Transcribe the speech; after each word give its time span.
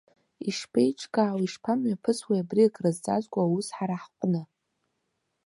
Ишԥеиҿкаау, 0.49 1.39
ишԥамҩаԥысуеи 1.45 2.41
абри 2.43 2.67
акрызҵазкуа 2.67 3.43
аус 3.45 3.67
ҳара 3.75 3.97
ҳҟны? 4.03 4.41